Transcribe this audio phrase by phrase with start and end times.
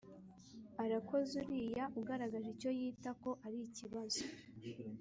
[0.83, 4.21] arakoze uriya ugaragaje icyo yita ko ari ikibazo